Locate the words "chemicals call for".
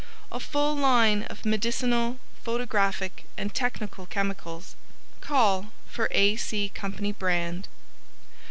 4.07-6.07